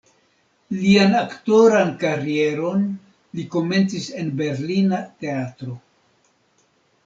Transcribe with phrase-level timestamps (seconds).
[0.77, 2.89] Lian aktoran karieron
[3.41, 5.81] li komencis en berlina teatro.